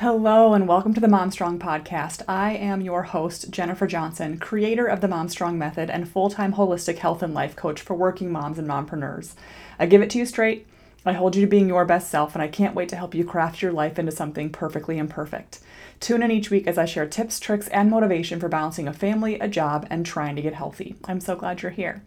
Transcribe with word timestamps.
Hello, 0.00 0.52
and 0.52 0.68
welcome 0.68 0.92
to 0.92 1.00
the 1.00 1.08
Mom 1.08 1.30
Strong 1.30 1.58
podcast. 1.58 2.20
I 2.28 2.52
am 2.52 2.82
your 2.82 3.04
host, 3.04 3.50
Jennifer 3.50 3.86
Johnson, 3.86 4.36
creator 4.36 4.84
of 4.84 5.00
the 5.00 5.08
Mom 5.08 5.30
Strong 5.30 5.58
Method 5.58 5.88
and 5.88 6.06
full 6.06 6.28
time 6.28 6.52
holistic 6.52 6.98
health 6.98 7.22
and 7.22 7.32
life 7.32 7.56
coach 7.56 7.80
for 7.80 7.94
working 7.94 8.30
moms 8.30 8.58
and 8.58 8.68
mompreneurs. 8.68 9.32
I 9.78 9.86
give 9.86 10.02
it 10.02 10.10
to 10.10 10.18
you 10.18 10.26
straight. 10.26 10.66
I 11.06 11.14
hold 11.14 11.34
you 11.34 11.40
to 11.40 11.48
being 11.48 11.66
your 11.66 11.86
best 11.86 12.10
self, 12.10 12.34
and 12.34 12.42
I 12.42 12.46
can't 12.48 12.74
wait 12.74 12.90
to 12.90 12.96
help 12.96 13.14
you 13.14 13.24
craft 13.24 13.62
your 13.62 13.72
life 13.72 13.98
into 13.98 14.12
something 14.12 14.50
perfectly 14.50 14.98
imperfect. 14.98 15.60
Tune 15.98 16.22
in 16.22 16.30
each 16.30 16.50
week 16.50 16.66
as 16.66 16.76
I 16.76 16.84
share 16.84 17.06
tips, 17.06 17.40
tricks, 17.40 17.68
and 17.68 17.88
motivation 17.88 18.38
for 18.38 18.50
balancing 18.50 18.86
a 18.86 18.92
family, 18.92 19.40
a 19.40 19.48
job, 19.48 19.86
and 19.88 20.04
trying 20.04 20.36
to 20.36 20.42
get 20.42 20.52
healthy. 20.52 20.96
I'm 21.06 21.20
so 21.20 21.36
glad 21.36 21.62
you're 21.62 21.70
here. 21.72 22.02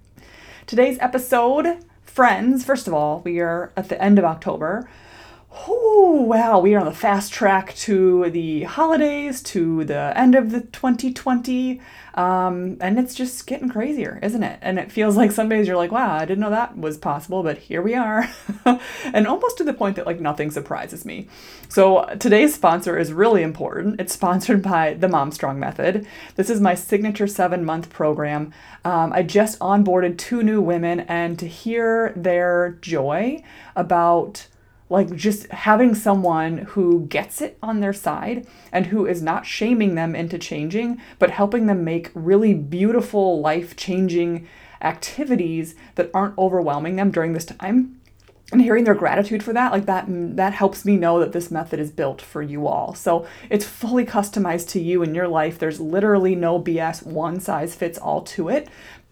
Today's 0.67 0.99
episode, 0.99 1.83
friends, 2.03 2.63
first 2.63 2.87
of 2.87 2.93
all, 2.93 3.21
we 3.21 3.39
are 3.39 3.71
at 3.75 3.89
the 3.89 3.99
end 3.99 4.19
of 4.19 4.25
October. 4.25 4.87
Oh, 5.51 6.21
wow, 6.27 6.59
we 6.59 6.75
are 6.75 6.79
on 6.79 6.85
the 6.85 6.91
fast 6.91 7.33
track 7.33 7.73
to 7.77 8.29
the 8.29 8.63
holidays, 8.63 9.41
to 9.43 9.83
the 9.83 10.13
end 10.15 10.35
of 10.35 10.51
the 10.51 10.61
2020. 10.61 11.81
Um, 12.13 12.77
and 12.79 12.99
it's 12.99 13.15
just 13.15 13.47
getting 13.47 13.67
crazier, 13.67 14.19
isn't 14.21 14.43
it? 14.43 14.59
And 14.61 14.77
it 14.77 14.91
feels 14.91 15.17
like 15.17 15.31
some 15.31 15.49
days 15.49 15.67
you're 15.67 15.75
like, 15.77 15.91
wow, 15.91 16.15
I 16.15 16.25
didn't 16.25 16.41
know 16.41 16.51
that 16.51 16.77
was 16.77 16.99
possible, 16.99 17.41
but 17.41 17.57
here 17.57 17.81
we 17.81 17.95
are. 17.95 18.29
and 19.03 19.25
almost 19.25 19.57
to 19.57 19.63
the 19.63 19.73
point 19.73 19.95
that 19.95 20.05
like 20.05 20.19
nothing 20.19 20.51
surprises 20.51 21.03
me. 21.03 21.27
So 21.67 22.05
today's 22.19 22.53
sponsor 22.53 22.95
is 22.97 23.11
really 23.11 23.41
important. 23.41 23.99
It's 23.99 24.13
sponsored 24.13 24.61
by 24.61 24.93
the 24.93 25.07
Mom 25.07 25.31
Strong 25.31 25.59
Method. 25.59 26.05
This 26.35 26.51
is 26.51 26.61
my 26.61 26.75
signature 26.75 27.27
seven 27.27 27.65
month 27.65 27.89
program. 27.89 28.53
Um, 28.85 29.13
I 29.13 29.23
just 29.23 29.57
onboarded 29.59 30.17
two 30.19 30.43
new 30.43 30.61
women, 30.61 31.01
and 31.01 31.39
to 31.39 31.47
hear 31.47 32.13
their 32.15 32.77
joy 32.81 33.43
about 33.75 34.45
like 34.89 35.15
just 35.15 35.47
having 35.51 35.93
someone 35.93 36.59
who 36.59 37.05
gets 37.07 37.41
it 37.41 37.57
on 37.61 37.79
their 37.79 37.93
side 37.93 38.47
and 38.71 38.87
who 38.87 39.05
is 39.05 39.21
not 39.21 39.45
shaming 39.45 39.95
them 39.95 40.15
into 40.15 40.37
changing, 40.39 40.99
but 41.19 41.29
helping 41.29 41.67
them 41.67 41.83
make 41.83 42.11
really 42.15 42.53
beautiful, 42.55 43.39
life 43.39 43.75
changing 43.75 44.47
activities 44.81 45.75
that 45.95 46.09
aren't 46.13 46.37
overwhelming 46.37 46.95
them 46.95 47.11
during 47.11 47.33
this 47.33 47.45
time. 47.45 47.99
And 48.51 48.63
hearing 48.63 48.83
their 48.83 48.95
gratitude 48.95 49.43
for 49.43 49.53
that, 49.53 49.71
like 49.71 49.85
that, 49.85 50.05
that 50.07 50.53
helps 50.53 50.83
me 50.83 50.97
know 50.97 51.19
that 51.19 51.33
this 51.33 51.51
method 51.51 51.79
is 51.79 51.91
built 51.91 52.19
for 52.19 52.41
you 52.41 52.65
all. 52.65 52.95
So 52.95 53.27
it's 53.47 53.63
fully 53.63 54.05
customized 54.07 54.69
to 54.69 54.79
you 54.79 55.03
in 55.03 55.13
your 55.13 55.27
life. 55.27 55.59
There's 55.59 55.79
literally 55.79 56.33
no 56.33 56.59
BS, 56.59 57.05
one 57.05 57.39
size 57.39 57.75
fits 57.75 57.99
all 57.99 58.21
to 58.23 58.49
it. 58.49 58.67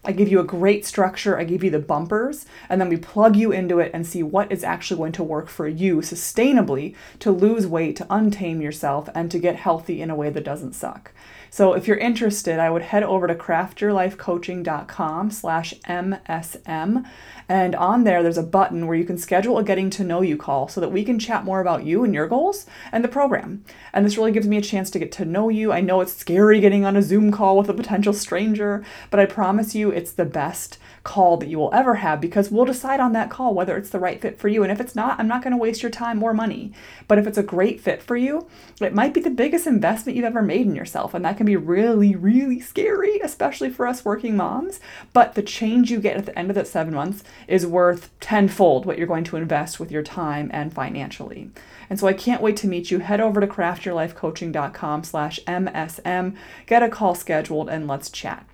I 0.08 0.12
give 0.12 0.30
you 0.30 0.40
a 0.40 0.44
great 0.44 0.86
structure, 0.86 1.38
I 1.38 1.44
give 1.44 1.62
you 1.62 1.70
the 1.70 1.78
bumpers, 1.78 2.46
and 2.70 2.80
then 2.80 2.88
we 2.88 2.96
plug 2.96 3.36
you 3.36 3.52
into 3.52 3.78
it 3.78 3.90
and 3.92 4.06
see 4.06 4.22
what 4.22 4.50
is 4.50 4.64
actually 4.64 4.96
going 4.96 5.12
to 5.12 5.22
work 5.22 5.48
for 5.48 5.68
you 5.68 5.96
sustainably 5.96 6.94
to 7.18 7.30
lose 7.30 7.66
weight, 7.66 7.96
to 7.96 8.06
untame 8.06 8.62
yourself, 8.62 9.10
and 9.14 9.30
to 9.30 9.38
get 9.38 9.56
healthy 9.56 10.00
in 10.00 10.08
a 10.08 10.16
way 10.16 10.30
that 10.30 10.44
doesn't 10.44 10.72
suck. 10.72 11.12
So 11.50 11.72
if 11.72 11.86
you're 11.86 11.96
interested, 11.96 12.58
I 12.58 12.70
would 12.70 12.82
head 12.82 13.02
over 13.02 13.26
to 13.26 13.34
craftyourlifecoaching.com 13.34 15.30
slash 15.30 15.74
MSM. 15.88 17.04
And 17.48 17.74
on 17.74 18.04
there, 18.04 18.22
there's 18.22 18.36
a 18.36 18.42
button 18.42 18.86
where 18.86 18.96
you 18.96 19.04
can 19.04 19.16
schedule 19.16 19.56
a 19.56 19.64
getting 19.64 19.88
to 19.90 20.04
know 20.04 20.20
you 20.20 20.36
call 20.36 20.68
so 20.68 20.80
that 20.82 20.92
we 20.92 21.02
can 21.02 21.18
chat 21.18 21.44
more 21.44 21.60
about 21.60 21.84
you 21.84 22.04
and 22.04 22.12
your 22.12 22.28
goals 22.28 22.66
and 22.92 23.02
the 23.02 23.08
program. 23.08 23.64
And 23.94 24.04
this 24.04 24.18
really 24.18 24.32
gives 24.32 24.46
me 24.46 24.58
a 24.58 24.62
chance 24.62 24.90
to 24.90 24.98
get 24.98 25.10
to 25.12 25.24
know 25.24 25.48
you. 25.48 25.72
I 25.72 25.80
know 25.80 26.02
it's 26.02 26.14
scary 26.14 26.60
getting 26.60 26.84
on 26.84 26.96
a 26.96 27.02
Zoom 27.02 27.32
call 27.32 27.56
with 27.56 27.70
a 27.70 27.74
potential 27.74 28.12
stranger, 28.12 28.84
but 29.10 29.18
I 29.18 29.24
promise 29.24 29.74
you 29.74 29.90
it's 29.90 30.12
the 30.12 30.26
best 30.26 30.78
call 31.04 31.38
that 31.38 31.48
you 31.48 31.58
will 31.58 31.72
ever 31.72 31.94
have 31.96 32.20
because 32.20 32.50
we'll 32.50 32.66
decide 32.66 33.00
on 33.00 33.12
that 33.12 33.30
call 33.30 33.54
whether 33.54 33.78
it's 33.78 33.88
the 33.88 33.98
right 33.98 34.20
fit 34.20 34.38
for 34.38 34.48
you. 34.48 34.62
And 34.62 34.70
if 34.70 34.78
it's 34.78 34.94
not, 34.94 35.18
I'm 35.18 35.28
not 35.28 35.42
going 35.42 35.52
to 35.52 35.56
waste 35.56 35.82
your 35.82 35.90
time 35.90 36.22
or 36.22 36.34
money. 36.34 36.72
But 37.06 37.16
if 37.16 37.26
it's 37.26 37.38
a 37.38 37.42
great 37.42 37.80
fit 37.80 38.02
for 38.02 38.16
you, 38.16 38.46
it 38.78 38.92
might 38.92 39.14
be 39.14 39.20
the 39.22 39.30
biggest 39.30 39.66
investment 39.66 40.16
you've 40.16 40.26
ever 40.26 40.42
made 40.42 40.66
in 40.66 40.76
yourself. 40.76 41.14
And 41.14 41.24
that 41.24 41.37
can 41.38 41.46
be 41.46 41.56
really, 41.56 42.14
really 42.14 42.60
scary, 42.60 43.18
especially 43.20 43.70
for 43.70 43.86
us 43.86 44.04
working 44.04 44.36
moms. 44.36 44.80
But 45.14 45.34
the 45.34 45.42
change 45.42 45.90
you 45.90 46.00
get 46.00 46.18
at 46.18 46.26
the 46.26 46.38
end 46.38 46.50
of 46.50 46.56
that 46.56 46.66
seven 46.66 46.92
months 46.92 47.24
is 47.46 47.66
worth 47.66 48.10
tenfold 48.20 48.84
what 48.84 48.98
you're 48.98 49.06
going 49.06 49.24
to 49.24 49.36
invest 49.36 49.80
with 49.80 49.90
your 49.90 50.02
time 50.02 50.50
and 50.52 50.74
financially. 50.74 51.50
And 51.88 51.98
so 51.98 52.06
I 52.06 52.12
can't 52.12 52.42
wait 52.42 52.56
to 52.58 52.66
meet 52.66 52.90
you. 52.90 52.98
Head 52.98 53.20
over 53.20 53.40
to 53.40 53.46
craftyourlifecoaching.com 53.46 55.04
slash 55.04 55.40
MSM, 55.46 56.36
get 56.66 56.82
a 56.82 56.88
call 56.88 57.14
scheduled, 57.14 57.70
and 57.70 57.86
let's 57.86 58.10
chat. 58.10 58.44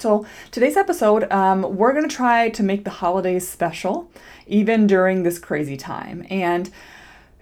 So, 0.00 0.26
today's 0.50 0.76
episode, 0.76 1.30
um, 1.32 1.76
we're 1.76 1.92
going 1.92 2.08
to 2.08 2.14
try 2.14 2.50
to 2.50 2.62
make 2.64 2.82
the 2.82 2.90
holidays 2.90 3.48
special, 3.48 4.10
even 4.48 4.88
during 4.88 5.22
this 5.22 5.38
crazy 5.38 5.76
time. 5.76 6.26
And 6.28 6.68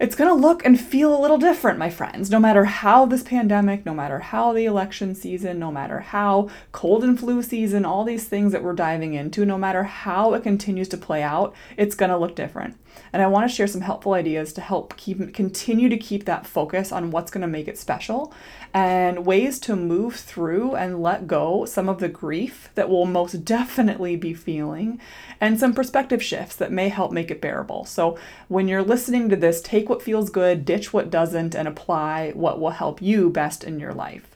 it's 0.02 0.16
going 0.16 0.28
to 0.28 0.34
look 0.34 0.66
and 0.66 0.80
feel 0.80 1.16
a 1.16 1.22
little 1.22 1.38
different, 1.38 1.78
my 1.78 1.88
friends. 1.88 2.28
No 2.28 2.40
matter 2.40 2.64
how 2.64 3.06
this 3.06 3.22
pandemic, 3.22 3.86
no 3.86 3.94
matter 3.94 4.18
how 4.18 4.52
the 4.52 4.64
election 4.64 5.14
season, 5.14 5.60
no 5.60 5.70
matter 5.70 6.00
how 6.00 6.50
cold 6.72 7.04
and 7.04 7.18
flu 7.18 7.40
season, 7.40 7.84
all 7.84 8.02
these 8.02 8.24
things 8.24 8.50
that 8.50 8.64
we're 8.64 8.72
diving 8.72 9.14
into, 9.14 9.46
no 9.46 9.56
matter 9.56 9.84
how 9.84 10.34
it 10.34 10.42
continues 10.42 10.88
to 10.88 10.96
play 10.96 11.22
out, 11.22 11.54
it's 11.76 11.94
going 11.94 12.10
to 12.10 12.16
look 12.16 12.34
different. 12.34 12.76
And 13.12 13.22
I 13.22 13.26
want 13.26 13.48
to 13.48 13.54
share 13.54 13.66
some 13.66 13.82
helpful 13.82 14.14
ideas 14.14 14.52
to 14.54 14.60
help 14.60 14.96
keep 14.96 15.34
continue 15.34 15.88
to 15.88 15.96
keep 15.96 16.24
that 16.24 16.46
focus 16.46 16.92
on 16.92 17.10
what's 17.10 17.30
going 17.30 17.42
to 17.42 17.46
make 17.46 17.68
it 17.68 17.78
special 17.78 18.32
and 18.72 19.26
ways 19.26 19.58
to 19.60 19.76
move 19.76 20.16
through 20.16 20.74
and 20.74 21.02
let 21.02 21.26
go 21.26 21.64
some 21.66 21.88
of 21.88 21.98
the 21.98 22.08
grief 22.08 22.70
that 22.74 22.88
we'll 22.88 23.04
most 23.04 23.44
definitely 23.44 24.16
be 24.16 24.32
feeling 24.32 24.98
and 25.40 25.60
some 25.60 25.74
perspective 25.74 26.22
shifts 26.22 26.56
that 26.56 26.72
may 26.72 26.88
help 26.88 27.12
make 27.12 27.30
it 27.30 27.40
bearable. 27.40 27.84
So, 27.84 28.18
when 28.48 28.68
you're 28.68 28.82
listening 28.82 29.28
to 29.28 29.36
this, 29.36 29.60
take 29.60 29.88
what 29.88 30.02
feels 30.02 30.30
good, 30.30 30.64
ditch 30.64 30.92
what 30.92 31.10
doesn't, 31.10 31.54
and 31.54 31.68
apply 31.68 32.30
what 32.34 32.60
will 32.60 32.70
help 32.70 33.02
you 33.02 33.28
best 33.28 33.62
in 33.64 33.78
your 33.78 33.92
life. 33.92 34.32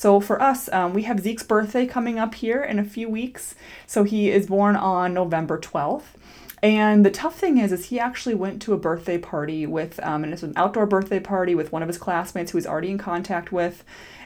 So 0.00 0.18
for 0.18 0.40
us, 0.40 0.70
um, 0.72 0.94
we 0.94 1.02
have 1.02 1.20
Zeke's 1.20 1.42
birthday 1.42 1.84
coming 1.84 2.18
up 2.18 2.34
here 2.34 2.62
in 2.62 2.78
a 2.78 2.84
few 2.84 3.06
weeks. 3.06 3.54
So 3.86 4.02
he 4.04 4.30
is 4.30 4.46
born 4.46 4.74
on 4.74 5.12
November 5.12 5.58
12th. 5.58 6.16
And 6.62 7.06
the 7.06 7.10
tough 7.10 7.38
thing 7.38 7.58
is, 7.58 7.72
is 7.72 7.86
he 7.86 7.98
actually 7.98 8.34
went 8.34 8.60
to 8.62 8.74
a 8.74 8.78
birthday 8.78 9.16
party 9.18 9.66
with, 9.66 9.98
um, 10.02 10.24
and 10.24 10.32
it's 10.32 10.42
an 10.42 10.52
outdoor 10.56 10.86
birthday 10.86 11.20
party 11.20 11.54
with 11.54 11.72
one 11.72 11.82
of 11.82 11.88
his 11.88 11.98
classmates 11.98 12.50
who 12.50 12.58
he's 12.58 12.66
already 12.66 12.90
in 12.90 12.98
contact 12.98 13.50
with. 13.50 13.82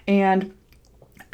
And 0.09 0.53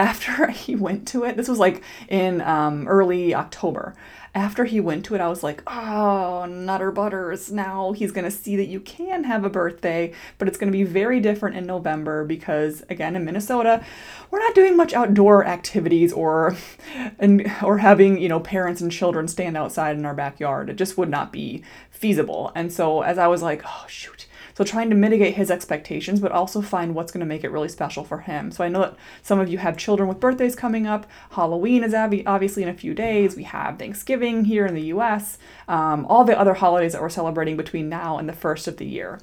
after 0.00 0.46
he 0.50 0.74
went 0.74 1.06
to 1.08 1.24
it, 1.24 1.36
this 1.36 1.48
was 1.48 1.58
like 1.58 1.82
in 2.08 2.40
um, 2.40 2.88
early 2.88 3.34
October 3.34 3.94
after 4.34 4.64
he 4.64 4.78
went 4.78 5.04
to 5.06 5.14
it, 5.16 5.20
I 5.20 5.28
was 5.28 5.42
like, 5.42 5.62
oh, 5.66 6.44
Nutter 6.44 6.92
Butters. 6.92 7.50
Now 7.50 7.92
he's 7.92 8.12
going 8.12 8.24
to 8.24 8.30
see 8.30 8.54
that 8.56 8.68
you 8.68 8.78
can 8.78 9.24
have 9.24 9.44
a 9.44 9.50
birthday, 9.50 10.12
but 10.38 10.46
it's 10.46 10.56
going 10.56 10.70
to 10.70 10.76
be 10.76 10.84
very 10.84 11.18
different 11.18 11.56
in 11.56 11.66
November 11.66 12.24
because, 12.24 12.84
again, 12.88 13.16
in 13.16 13.24
Minnesota, 13.24 13.84
we're 14.30 14.38
not 14.38 14.54
doing 14.54 14.76
much 14.76 14.92
outdoor 14.92 15.44
activities 15.44 16.12
or 16.12 16.56
and 17.18 17.50
or 17.62 17.78
having 17.78 18.18
you 18.20 18.28
know 18.28 18.40
parents 18.40 18.80
and 18.80 18.92
children 18.92 19.26
stand 19.26 19.56
outside 19.56 19.96
in 19.96 20.06
our 20.06 20.14
backyard. 20.14 20.70
It 20.70 20.76
just 20.76 20.96
would 20.96 21.10
not 21.10 21.32
be 21.32 21.64
feasible. 21.90 22.52
And 22.54 22.72
so 22.72 23.02
as 23.02 23.18
I 23.18 23.26
was 23.26 23.42
like, 23.42 23.62
oh 23.66 23.84
shoot, 23.88 24.26
so 24.60 24.64
trying 24.64 24.90
to 24.90 24.94
mitigate 24.94 25.36
his 25.36 25.50
expectations, 25.50 26.20
but 26.20 26.32
also 26.32 26.60
find 26.60 26.94
what's 26.94 27.10
going 27.10 27.20
to 27.20 27.26
make 27.26 27.44
it 27.44 27.50
really 27.50 27.70
special 27.70 28.04
for 28.04 28.18
him. 28.18 28.50
So 28.50 28.62
I 28.62 28.68
know 28.68 28.80
that 28.80 28.96
some 29.22 29.40
of 29.40 29.48
you 29.48 29.56
have 29.56 29.78
children 29.78 30.06
with 30.06 30.20
birthdays 30.20 30.54
coming 30.54 30.86
up. 30.86 31.06
Halloween 31.30 31.82
is 31.82 31.94
obviously 31.94 32.62
in 32.62 32.68
a 32.68 32.74
few 32.74 32.92
days. 32.92 33.36
We 33.36 33.44
have 33.44 33.78
Thanksgiving 33.78 34.44
here 34.44 34.66
in 34.66 34.74
the 34.74 34.82
U.S. 34.82 35.38
Um, 35.66 36.04
all 36.10 36.24
the 36.24 36.38
other 36.38 36.52
holidays 36.52 36.92
that 36.92 37.00
we're 37.00 37.08
celebrating 37.08 37.56
between 37.56 37.88
now 37.88 38.18
and 38.18 38.28
the 38.28 38.34
first 38.34 38.68
of 38.68 38.76
the 38.76 38.84
year. 38.84 39.18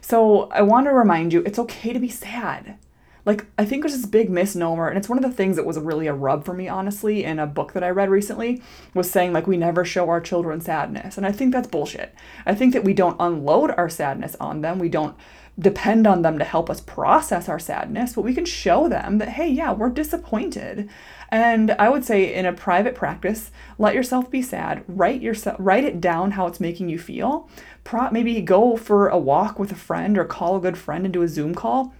So 0.00 0.48
I 0.50 0.62
want 0.62 0.86
to 0.86 0.92
remind 0.92 1.32
you, 1.32 1.44
it's 1.46 1.60
okay 1.60 1.92
to 1.92 2.00
be 2.00 2.08
sad 2.08 2.76
like 3.24 3.46
I 3.56 3.64
think 3.64 3.82
there's 3.82 3.96
this 3.96 4.06
big 4.06 4.30
misnomer, 4.30 4.88
and 4.88 4.98
it's 4.98 5.08
one 5.08 5.18
of 5.18 5.24
the 5.24 5.36
things 5.36 5.56
that 5.56 5.66
was 5.66 5.78
really 5.78 6.06
a 6.06 6.14
rub 6.14 6.44
for 6.44 6.54
me, 6.54 6.68
honestly, 6.68 7.24
in 7.24 7.38
a 7.38 7.46
book 7.46 7.72
that 7.72 7.84
I 7.84 7.90
read 7.90 8.10
recently, 8.10 8.62
was 8.94 9.10
saying 9.10 9.32
like 9.32 9.46
we 9.46 9.56
never 9.56 9.84
show 9.84 10.08
our 10.08 10.20
children 10.20 10.60
sadness. 10.60 11.16
And 11.16 11.26
I 11.26 11.32
think 11.32 11.52
that's 11.52 11.68
bullshit. 11.68 12.14
I 12.46 12.54
think 12.54 12.72
that 12.72 12.84
we 12.84 12.94
don't 12.94 13.16
unload 13.20 13.70
our 13.72 13.88
sadness 13.88 14.36
on 14.40 14.60
them. 14.60 14.78
We 14.78 14.88
don't 14.88 15.16
depend 15.58 16.06
on 16.06 16.22
them 16.22 16.38
to 16.38 16.44
help 16.44 16.70
us 16.70 16.80
process 16.80 17.48
our 17.48 17.58
sadness, 17.58 18.14
but 18.14 18.22
we 18.22 18.34
can 18.34 18.46
show 18.46 18.88
them 18.88 19.18
that, 19.18 19.28
hey, 19.28 19.48
yeah, 19.48 19.70
we're 19.72 19.90
disappointed. 19.90 20.88
And 21.28 21.72
I 21.72 21.90
would 21.90 22.04
say 22.04 22.34
in 22.34 22.46
a 22.46 22.52
private 22.52 22.94
practice, 22.94 23.50
let 23.78 23.94
yourself 23.94 24.30
be 24.30 24.42
sad. 24.42 24.82
Write 24.88 25.20
yourself 25.20 25.56
write 25.58 25.84
it 25.84 26.00
down 26.00 26.32
how 26.32 26.46
it's 26.46 26.60
making 26.60 26.88
you 26.88 26.98
feel. 26.98 27.48
Pro- 27.84 28.10
maybe 28.10 28.40
go 28.40 28.76
for 28.76 29.08
a 29.08 29.18
walk 29.18 29.58
with 29.58 29.70
a 29.70 29.76
friend 29.76 30.18
or 30.18 30.24
call 30.24 30.56
a 30.56 30.60
good 30.60 30.78
friend 30.78 31.04
and 31.04 31.12
do 31.12 31.22
a 31.22 31.28
Zoom 31.28 31.54
call 31.54 31.94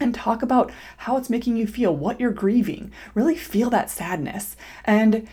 and 0.00 0.14
talk 0.14 0.42
about 0.42 0.70
how 0.98 1.16
it's 1.16 1.30
making 1.30 1.56
you 1.56 1.66
feel, 1.66 1.94
what 1.94 2.20
you're 2.20 2.30
grieving. 2.30 2.92
Really 3.14 3.36
feel 3.36 3.70
that 3.70 3.90
sadness. 3.90 4.56
And 4.84 5.26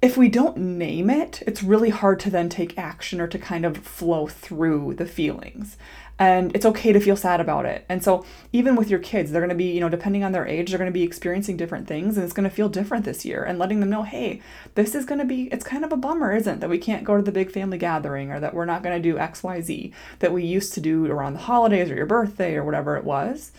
if 0.00 0.16
we 0.16 0.28
don't 0.28 0.56
name 0.56 1.10
it, 1.10 1.42
it's 1.46 1.62
really 1.62 1.90
hard 1.90 2.20
to 2.20 2.30
then 2.30 2.48
take 2.48 2.78
action 2.78 3.20
or 3.20 3.26
to 3.26 3.38
kind 3.38 3.64
of 3.64 3.78
flow 3.78 4.26
through 4.28 4.94
the 4.94 5.06
feelings. 5.06 5.76
and 6.18 6.54
it's 6.54 6.66
okay 6.66 6.92
to 6.92 6.98
feel 6.98 7.16
sad 7.16 7.40
about 7.40 7.64
it. 7.64 7.84
And 7.88 8.02
so 8.02 8.24
even 8.52 8.74
with 8.74 8.90
your 8.90 8.98
kids, 8.98 9.30
they're 9.30 9.40
to 9.50 9.54
be, 9.54 9.70
you 9.70 9.80
know, 9.80 9.88
depending 9.88 10.24
on 10.24 10.32
their 10.32 10.46
age, 10.46 10.70
they're 10.70 10.78
to 10.90 10.92
be 10.92 11.04
experiencing 11.04 11.56
different 11.56 11.86
things 11.86 12.16
and 12.16 12.24
it's 12.24 12.32
to 12.48 12.54
feel 12.54 12.68
different 12.68 13.04
this 13.04 13.24
year 13.24 13.44
and 13.44 13.58
letting 13.58 13.78
them 13.80 13.90
know, 13.90 14.02
"Hey, 14.02 14.42
this 14.74 14.94
is 14.94 15.06
to 15.20 15.24
be 15.24 15.44
it's 15.52 15.64
kind 15.64 15.84
of 15.84 15.92
a 15.92 15.96
bummer, 15.96 16.34
isn't 16.34 16.60
that 16.60 16.70
we 16.70 16.78
can't 16.78 17.04
go 17.04 17.16
to 17.16 17.22
the 17.22 17.32
big 17.32 17.52
family 17.52 17.78
gathering 17.78 18.32
or 18.32 18.40
that 18.40 18.52
we're 18.52 18.64
not 18.64 18.82
to 19.00 19.02
do 19.02 19.18
XYZ 19.18 19.92
that 20.18 20.32
we 20.32 20.42
used 20.44 20.74
to 20.74 20.80
do 20.80 21.06
around 21.06 21.34
the 21.34 21.40
holidays 21.40 21.90
or 21.90 21.94
your 21.94 22.06
birthday 22.06 22.56
or 22.56 22.64
whatever 22.64 22.96
it 22.96 23.04
was." 23.04 23.52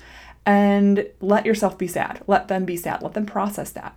And 0.45 1.07
let 1.21 1.45
yourself 1.45 1.77
be 1.77 1.88
sad. 1.88 2.21
Let 2.25 2.47
them 2.47 2.65
be 2.65 2.77
sad. 2.77 3.01
Let 3.01 3.13
them 3.13 3.25
process 3.25 3.71
that. 3.71 3.95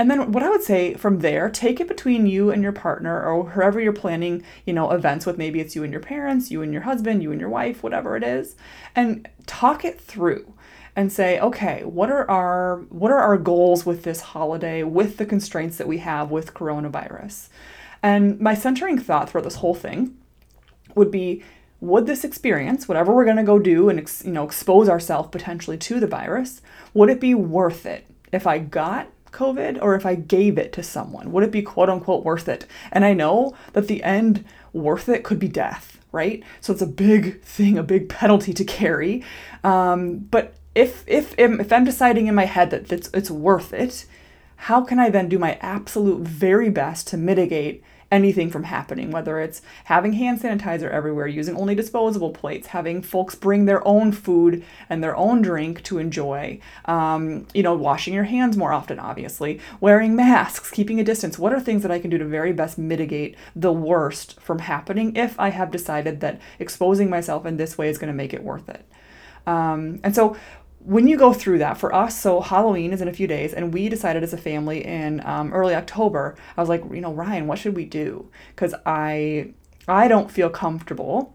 And 0.00 0.10
then 0.10 0.32
what 0.32 0.42
I 0.42 0.48
would 0.48 0.62
say 0.62 0.94
from 0.94 1.18
there, 1.18 1.50
take 1.50 1.78
it 1.78 1.86
between 1.86 2.26
you 2.26 2.50
and 2.50 2.62
your 2.62 2.72
partner 2.72 3.22
or 3.22 3.50
whoever 3.50 3.78
you're 3.78 3.92
planning, 3.92 4.42
you 4.64 4.72
know, 4.72 4.90
events 4.92 5.26
with. 5.26 5.36
Maybe 5.36 5.60
it's 5.60 5.76
you 5.76 5.84
and 5.84 5.92
your 5.92 6.00
parents, 6.00 6.50
you 6.50 6.62
and 6.62 6.72
your 6.72 6.82
husband, 6.82 7.22
you 7.22 7.32
and 7.32 7.38
your 7.38 7.50
wife, 7.50 7.82
whatever 7.82 8.16
it 8.16 8.22
is, 8.22 8.56
and 8.96 9.28
talk 9.44 9.84
it 9.84 10.00
through 10.00 10.54
and 10.96 11.12
say, 11.12 11.38
okay, 11.40 11.84
what 11.84 12.10
are 12.10 12.28
our 12.30 12.76
what 12.88 13.12
are 13.12 13.18
our 13.18 13.36
goals 13.36 13.84
with 13.84 14.02
this 14.02 14.20
holiday, 14.22 14.82
with 14.82 15.18
the 15.18 15.26
constraints 15.26 15.76
that 15.76 15.86
we 15.86 15.98
have 15.98 16.30
with 16.30 16.54
coronavirus? 16.54 17.48
And 18.02 18.40
my 18.40 18.54
centering 18.54 18.98
thought 18.98 19.28
throughout 19.28 19.44
this 19.44 19.56
whole 19.56 19.74
thing 19.74 20.16
would 20.94 21.10
be 21.10 21.42
would 21.80 22.06
this 22.06 22.24
experience, 22.24 22.86
whatever 22.86 23.14
we're 23.14 23.24
going 23.24 23.36
to 23.36 23.42
go 23.42 23.58
do 23.58 23.88
and 23.88 23.98
you 24.24 24.32
know 24.32 24.44
expose 24.44 24.88
ourselves 24.88 25.30
potentially 25.30 25.78
to 25.78 26.00
the 26.00 26.06
virus, 26.06 26.60
would 26.94 27.08
it 27.08 27.20
be 27.20 27.34
worth 27.34 27.86
it 27.86 28.06
if 28.32 28.46
I 28.46 28.58
got 28.58 29.08
COVID 29.32 29.78
or 29.80 29.94
if 29.94 30.04
I 30.04 30.14
gave 30.14 30.58
it 30.58 30.72
to 30.74 30.82
someone? 30.82 31.32
Would 31.32 31.44
it 31.44 31.50
be 31.50 31.62
quote 31.62 31.88
unquote 31.88 32.24
worth 32.24 32.48
it? 32.48 32.66
And 32.92 33.04
I 33.04 33.14
know 33.14 33.56
that 33.72 33.88
the 33.88 34.02
end 34.02 34.44
worth 34.72 35.08
it 35.08 35.24
could 35.24 35.38
be 35.38 35.48
death, 35.48 35.98
right? 36.12 36.42
So 36.60 36.72
it's 36.72 36.82
a 36.82 36.86
big 36.86 37.40
thing, 37.42 37.78
a 37.78 37.82
big 37.82 38.08
penalty 38.08 38.52
to 38.52 38.64
carry. 38.64 39.24
Um, 39.64 40.18
but 40.18 40.54
if, 40.74 41.04
if, 41.06 41.34
if 41.38 41.72
I'm 41.72 41.84
deciding 41.84 42.26
in 42.26 42.34
my 42.34 42.44
head 42.44 42.70
that 42.70 42.92
it's, 42.92 43.10
it's 43.12 43.30
worth 43.30 43.72
it, 43.72 44.06
how 44.56 44.82
can 44.82 44.98
I 44.98 45.08
then 45.10 45.28
do 45.28 45.38
my 45.38 45.58
absolute 45.60 46.20
very 46.20 46.68
best 46.68 47.08
to 47.08 47.16
mitigate 47.16 47.82
anything 48.10 48.50
from 48.50 48.64
happening, 48.64 49.10
whether 49.10 49.38
it's 49.38 49.62
having 49.84 50.14
hand 50.14 50.40
sanitizer 50.40 50.90
everywhere, 50.90 51.26
using 51.26 51.56
only 51.56 51.74
disposable 51.74 52.30
plates, 52.30 52.68
having 52.68 53.02
folks 53.02 53.34
bring 53.34 53.66
their 53.66 53.86
own 53.86 54.10
food 54.12 54.64
and 54.88 55.02
their 55.02 55.16
own 55.16 55.42
drink 55.42 55.82
to 55.84 55.98
enjoy, 55.98 56.58
um, 56.86 57.46
you 57.54 57.62
know, 57.62 57.74
washing 57.74 58.12
your 58.12 58.24
hands 58.24 58.56
more 58.56 58.72
often, 58.72 58.98
obviously, 58.98 59.60
wearing 59.80 60.16
masks, 60.16 60.70
keeping 60.70 60.98
a 60.98 61.04
distance. 61.04 61.38
What 61.38 61.52
are 61.52 61.60
things 61.60 61.82
that 61.82 61.90
I 61.90 62.00
can 62.00 62.10
do 62.10 62.18
to 62.18 62.24
very 62.24 62.52
best 62.52 62.78
mitigate 62.78 63.36
the 63.54 63.72
worst 63.72 64.40
from 64.40 64.60
happening 64.60 65.14
if 65.16 65.38
I 65.38 65.50
have 65.50 65.70
decided 65.70 66.20
that 66.20 66.40
exposing 66.58 67.10
myself 67.10 67.46
in 67.46 67.56
this 67.56 67.78
way 67.78 67.88
is 67.88 67.98
going 67.98 68.12
to 68.12 68.16
make 68.16 68.34
it 68.34 68.42
worth 68.42 68.68
it? 68.68 68.84
Um, 69.46 70.00
and 70.02 70.14
so 70.14 70.36
when 70.82 71.06
you 71.06 71.16
go 71.16 71.32
through 71.32 71.58
that 71.58 71.76
for 71.76 71.94
us 71.94 72.18
so 72.18 72.40
halloween 72.40 72.92
is 72.92 73.02
in 73.02 73.08
a 73.08 73.12
few 73.12 73.26
days 73.26 73.52
and 73.52 73.72
we 73.74 73.88
decided 73.88 74.22
as 74.22 74.32
a 74.32 74.38
family 74.38 74.84
in 74.84 75.20
um, 75.26 75.52
early 75.52 75.74
october 75.74 76.34
i 76.56 76.60
was 76.60 76.68
like 76.68 76.82
you 76.90 77.00
know 77.00 77.12
ryan 77.12 77.46
what 77.46 77.58
should 77.58 77.76
we 77.76 77.84
do? 77.84 78.30
Because 78.54 78.74
i 78.86 79.52
i 79.88 80.08
don't 80.08 80.30
feel 80.30 80.48
comfortable 80.48 81.34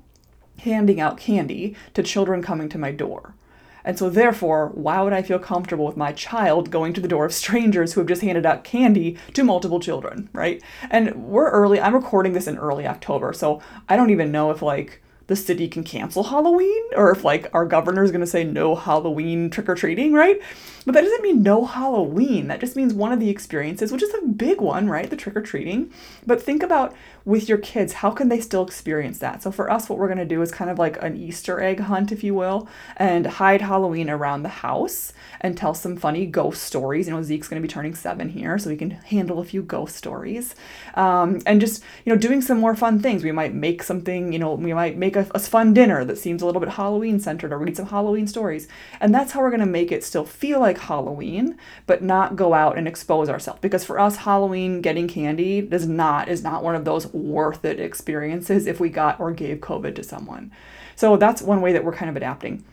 handing 0.59 0.99
out 0.99 1.17
candy 1.17 1.75
to 1.93 2.01
children 2.01 2.41
coming 2.41 2.69
to 2.69 2.77
my 2.77 2.89
door. 2.89 3.35
And 3.83 3.99
so 3.99 4.09
therefore 4.09 4.69
why 4.73 5.01
would 5.01 5.13
i 5.13 5.21
feel 5.21 5.37
comfortable 5.37 5.85
with 5.85 5.97
my 5.97 6.11
child 6.11 6.71
going 6.71 6.93
to 6.93 7.01
the 7.01 7.07
door 7.07 7.25
of 7.25 7.33
strangers 7.33 7.93
who 7.93 7.99
have 7.99 8.07
just 8.07 8.23
handed 8.23 8.45
out 8.45 8.63
candy 8.63 9.17
to 9.33 9.43
multiple 9.43 9.79
children 9.79 10.29
right? 10.33 10.63
And 10.89 11.13
we're 11.15 11.51
early 11.51 11.79
i'm 11.79 11.93
recording 11.93 12.33
this 12.33 12.47
in 12.47 12.57
early 12.57 12.87
october 12.87 13.33
so 13.33 13.61
i 13.89 13.95
don't 13.95 14.09
even 14.09 14.31
know 14.31 14.49
if 14.49 14.61
like 14.61 15.01
the 15.27 15.35
city 15.35 15.67
can 15.67 15.83
cancel 15.83 16.23
Halloween 16.23 16.83
or 16.95 17.11
if 17.11 17.23
like 17.23 17.49
our 17.53 17.65
governor 17.65 18.03
is 18.03 18.11
going 18.11 18.21
to 18.21 18.27
say 18.27 18.43
no 18.43 18.75
Halloween 18.75 19.49
trick 19.49 19.67
or 19.67 19.75
treating, 19.75 20.13
right? 20.13 20.39
But 20.85 20.93
that 20.93 21.01
doesn't 21.01 21.23
mean 21.23 21.41
no 21.41 21.65
Halloween. 21.65 22.47
That 22.47 22.59
just 22.59 22.75
means 22.75 22.93
one 22.93 23.11
of 23.11 23.19
the 23.19 23.29
experiences, 23.29 23.91
which 23.91 24.03
is 24.03 24.13
a 24.13 24.27
big 24.27 24.61
one, 24.61 24.87
right? 24.87 25.09
The 25.09 25.15
trick 25.15 25.35
or 25.35 25.41
treating. 25.41 25.91
But 26.27 26.41
think 26.41 26.61
about 26.61 26.95
with 27.25 27.49
your 27.49 27.57
kids, 27.57 27.93
how 27.93 28.11
can 28.11 28.29
they 28.29 28.39
still 28.39 28.63
experience 28.63 29.17
that? 29.17 29.41
So 29.41 29.51
for 29.51 29.71
us, 29.71 29.89
what 29.89 29.97
we're 29.97 30.07
going 30.07 30.19
to 30.19 30.25
do 30.25 30.43
is 30.43 30.51
kind 30.51 30.69
of 30.69 30.77
like 30.77 31.01
an 31.01 31.17
Easter 31.17 31.59
egg 31.59 31.79
hunt, 31.79 32.11
if 32.11 32.23
you 32.23 32.35
will, 32.35 32.67
and 32.97 33.25
hide 33.25 33.61
Halloween 33.61 34.11
around 34.11 34.43
the 34.43 34.49
house 34.49 35.11
and 35.41 35.57
tell 35.57 35.73
some 35.73 35.97
funny 35.97 36.27
ghost 36.27 36.61
stories. 36.61 37.07
You 37.07 37.13
know, 37.13 37.23
Zeke's 37.23 37.47
going 37.47 37.59
to 37.59 37.67
be 37.67 37.71
turning 37.71 37.95
seven 37.95 38.29
here, 38.29 38.59
so 38.59 38.69
we 38.69 38.77
can 38.77 38.91
handle 38.91 39.39
a 39.39 39.45
few 39.45 39.63
ghost 39.63 39.95
stories. 39.95 40.53
Um, 40.93 41.41
and 41.47 41.59
just, 41.59 41.83
you 42.05 42.13
know, 42.13 42.19
doing 42.19 42.41
some 42.41 42.59
more 42.59 42.75
fun 42.75 42.99
things. 42.99 43.23
We 43.23 43.31
might 43.31 43.55
make 43.55 43.81
something, 43.81 44.31
you 44.31 44.37
know, 44.37 44.53
we 44.53 44.73
might 44.73 44.97
make 45.15 45.27
a, 45.27 45.31
a 45.33 45.39
fun 45.39 45.73
dinner 45.73 46.03
that 46.05 46.17
seems 46.17 46.41
a 46.41 46.45
little 46.45 46.59
bit 46.59 46.69
Halloween 46.69 47.19
centered 47.19 47.51
or 47.51 47.57
read 47.57 47.77
some 47.77 47.87
Halloween 47.87 48.27
stories. 48.27 48.67
And 48.99 49.13
that's 49.13 49.31
how 49.31 49.41
we're 49.41 49.49
going 49.49 49.59
to 49.59 49.65
make 49.65 49.91
it 49.91 50.03
still 50.03 50.25
feel 50.25 50.59
like 50.59 50.77
Halloween, 50.77 51.57
but 51.85 52.03
not 52.03 52.35
go 52.35 52.53
out 52.53 52.77
and 52.77 52.87
expose 52.87 53.29
ourselves. 53.29 53.59
Because 53.61 53.83
for 53.83 53.99
us, 53.99 54.17
Halloween 54.17 54.81
getting 54.81 55.07
candy 55.07 55.61
does 55.61 55.87
not, 55.87 56.27
is 56.29 56.43
not 56.43 56.63
one 56.63 56.75
of 56.75 56.85
those 56.85 57.11
worth 57.13 57.63
it 57.65 57.79
experiences 57.79 58.67
if 58.67 58.79
we 58.79 58.89
got 58.89 59.19
or 59.19 59.31
gave 59.31 59.57
COVID 59.57 59.95
to 59.95 60.03
someone. 60.03 60.51
So 60.95 61.17
that's 61.17 61.41
one 61.41 61.61
way 61.61 61.73
that 61.73 61.83
we're 61.83 61.93
kind 61.93 62.09
of 62.09 62.15
adapting. 62.15 62.63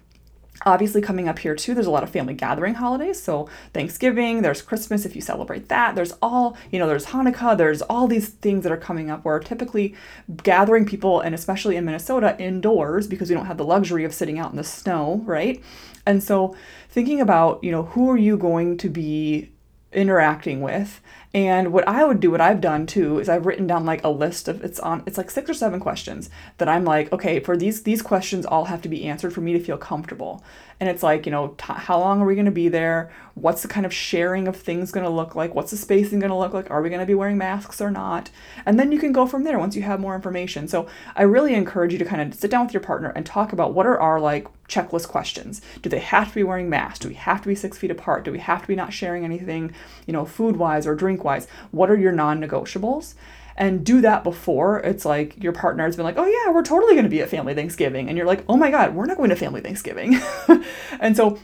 Obviously, 0.64 1.00
coming 1.00 1.28
up 1.28 1.38
here 1.38 1.54
too, 1.54 1.74
there's 1.74 1.86
a 1.86 1.90
lot 1.90 2.02
of 2.02 2.10
family 2.10 2.34
gathering 2.34 2.74
holidays. 2.74 3.22
So, 3.22 3.48
Thanksgiving, 3.72 4.42
there's 4.42 4.62
Christmas 4.62 5.04
if 5.04 5.14
you 5.14 5.20
celebrate 5.20 5.68
that. 5.68 5.94
There's 5.94 6.12
all, 6.22 6.56
you 6.70 6.78
know, 6.78 6.86
there's 6.86 7.06
Hanukkah, 7.06 7.56
there's 7.56 7.82
all 7.82 8.06
these 8.06 8.28
things 8.28 8.62
that 8.62 8.72
are 8.72 8.76
coming 8.76 9.10
up 9.10 9.24
where 9.24 9.38
typically 9.38 9.94
gathering 10.42 10.86
people, 10.86 11.20
and 11.20 11.34
especially 11.34 11.76
in 11.76 11.84
Minnesota, 11.84 12.36
indoors 12.38 13.06
because 13.06 13.28
we 13.28 13.34
don't 13.34 13.46
have 13.46 13.58
the 13.58 13.64
luxury 13.64 14.04
of 14.04 14.14
sitting 14.14 14.38
out 14.38 14.50
in 14.50 14.56
the 14.56 14.64
snow, 14.64 15.22
right? 15.24 15.62
And 16.06 16.22
so, 16.22 16.56
thinking 16.88 17.20
about, 17.20 17.62
you 17.62 17.70
know, 17.70 17.84
who 17.84 18.10
are 18.10 18.16
you 18.16 18.36
going 18.36 18.76
to 18.78 18.88
be 18.88 19.51
interacting 19.92 20.60
with 20.60 21.00
and 21.34 21.72
what 21.72 21.88
I 21.88 22.04
would 22.04 22.20
do, 22.20 22.30
what 22.30 22.42
I've 22.42 22.60
done 22.60 22.86
too, 22.86 23.18
is 23.18 23.28
I've 23.28 23.46
written 23.46 23.66
down 23.66 23.86
like 23.86 24.04
a 24.04 24.10
list 24.10 24.48
of 24.48 24.62
it's 24.62 24.78
on 24.78 25.02
it's 25.06 25.16
like 25.16 25.30
six 25.30 25.48
or 25.48 25.54
seven 25.54 25.80
questions 25.80 26.28
that 26.58 26.68
I'm 26.68 26.84
like, 26.84 27.10
okay, 27.10 27.40
for 27.40 27.56
these 27.56 27.84
these 27.84 28.02
questions 28.02 28.44
all 28.44 28.66
have 28.66 28.82
to 28.82 28.88
be 28.88 29.06
answered 29.06 29.32
for 29.32 29.40
me 29.40 29.54
to 29.54 29.60
feel 29.60 29.78
comfortable. 29.78 30.44
And 30.78 30.90
it's 30.90 31.02
like, 31.02 31.24
you 31.24 31.32
know, 31.32 31.54
t- 31.56 31.72
how 31.72 31.98
long 31.98 32.20
are 32.20 32.26
we 32.26 32.34
going 32.34 32.44
to 32.46 32.50
be 32.50 32.68
there? 32.68 33.10
What's 33.34 33.62
the 33.62 33.68
kind 33.68 33.86
of 33.86 33.94
sharing 33.94 34.46
of 34.46 34.56
things 34.56 34.92
going 34.92 35.04
to 35.04 35.10
look 35.10 35.34
like? 35.34 35.54
What's 35.54 35.70
the 35.70 35.76
spacing 35.76 36.18
going 36.18 36.30
to 36.30 36.36
look 36.36 36.52
like? 36.52 36.70
Are 36.70 36.82
we 36.82 36.90
going 36.90 37.00
to 37.00 37.06
be 37.06 37.14
wearing 37.14 37.38
masks 37.38 37.80
or 37.80 37.90
not? 37.90 38.30
And 38.66 38.78
then 38.78 38.92
you 38.92 38.98
can 38.98 39.12
go 39.12 39.24
from 39.24 39.44
there 39.44 39.58
once 39.58 39.74
you 39.74 39.82
have 39.82 40.00
more 40.00 40.14
information. 40.14 40.68
So 40.68 40.86
I 41.16 41.22
really 41.22 41.54
encourage 41.54 41.92
you 41.92 41.98
to 41.98 42.04
kind 42.04 42.20
of 42.20 42.38
sit 42.38 42.50
down 42.50 42.66
with 42.66 42.74
your 42.74 42.82
partner 42.82 43.10
and 43.14 43.24
talk 43.24 43.52
about 43.52 43.72
what 43.72 43.86
are 43.86 43.98
our 43.98 44.20
like 44.20 44.48
checklist 44.72 45.08
questions. 45.08 45.60
Do 45.82 45.88
they 45.88 45.98
have 45.98 46.28
to 46.28 46.34
be 46.34 46.42
wearing 46.42 46.70
masks? 46.70 47.00
Do 47.00 47.08
we 47.08 47.14
have 47.14 47.42
to 47.42 47.48
be 47.48 47.54
six 47.54 47.78
feet 47.78 47.90
apart? 47.90 48.24
Do 48.24 48.32
we 48.32 48.38
have 48.38 48.62
to 48.62 48.68
be 48.68 48.76
not 48.76 48.92
sharing 48.92 49.24
anything, 49.24 49.74
you 50.06 50.12
know, 50.12 50.24
food 50.24 50.56
wise 50.56 50.86
or 50.86 50.94
drink 50.94 51.24
wise? 51.24 51.46
What 51.70 51.90
are 51.90 51.96
your 51.96 52.12
non 52.12 52.40
negotiables? 52.40 53.14
And 53.56 53.84
do 53.84 54.00
that 54.00 54.24
before 54.24 54.80
it's 54.80 55.04
like 55.04 55.42
your 55.42 55.52
partner 55.52 55.84
has 55.84 55.96
been 55.96 56.04
like, 56.04 56.16
oh 56.16 56.24
yeah, 56.24 56.52
we're 56.52 56.62
totally 56.62 56.94
going 56.94 57.04
to 57.04 57.10
be 57.10 57.20
at 57.20 57.28
family 57.28 57.54
Thanksgiving. 57.54 58.08
And 58.08 58.16
you're 58.16 58.26
like, 58.26 58.44
oh 58.48 58.56
my 58.56 58.70
God, 58.70 58.94
we're 58.94 59.06
not 59.06 59.18
going 59.18 59.30
to 59.30 59.36
family 59.36 59.60
Thanksgiving. 59.60 60.18
and 61.00 61.16
so 61.16 61.38